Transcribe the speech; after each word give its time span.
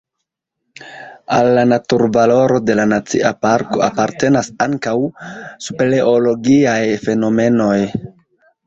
Al 1.35 1.49
la 1.59 1.65
naturvaloro 1.73 2.57
de 2.71 2.77
la 2.81 2.85
nacia 2.95 3.33
parko 3.47 3.85
apartenas 3.91 4.53
ankaŭ 4.69 4.95
speleologiaj 5.69 6.81
fenomenoj. 7.09 7.79